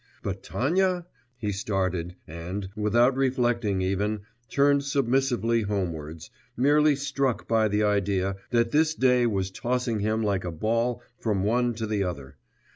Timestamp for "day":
8.95-9.27